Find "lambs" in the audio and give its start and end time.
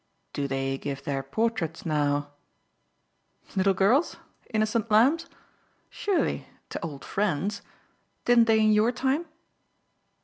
4.89-5.27